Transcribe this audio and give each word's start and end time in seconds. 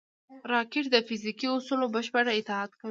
راکټ 0.51 0.85
د 0.91 0.95
فزیکي 1.07 1.47
اصولو 1.55 1.85
بشپړ 1.95 2.25
اطاعت 2.39 2.69
کوي 2.71 2.79